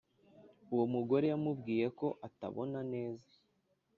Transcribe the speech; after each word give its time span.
Uwo 0.73 0.85
mugore 0.93 1.25
yamubwiye 1.31 1.85
ko 1.99 2.07
atabona 2.27 2.79
neza 2.93 3.33